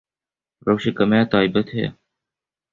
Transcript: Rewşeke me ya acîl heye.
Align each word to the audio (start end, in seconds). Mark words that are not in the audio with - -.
Rewşeke 0.65 1.05
me 1.09 1.17
ya 1.21 1.25
acîl 1.39 1.65
heye. 1.73 1.89